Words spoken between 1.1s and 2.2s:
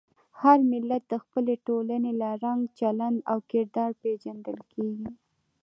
خپلې ټولنې